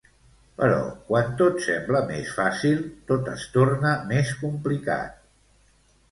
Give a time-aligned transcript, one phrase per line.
[0.59, 0.77] Però
[1.09, 5.21] quan tot sembla més fàcil, tot es torna més complicat.